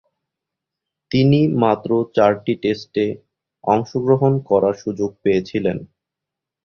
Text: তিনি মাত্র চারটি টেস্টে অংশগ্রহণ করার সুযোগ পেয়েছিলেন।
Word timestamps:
তিনি 1.11 1.39
মাত্র 1.63 1.89
চারটি 2.15 2.53
টেস্টে 2.63 3.05
অংশগ্রহণ 3.63 4.33
করার 4.49 4.75
সুযোগ 4.83 5.09
পেয়েছিলেন। 5.23 5.77